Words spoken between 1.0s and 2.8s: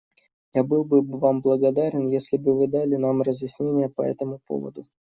Вам благодарен, если бы Вы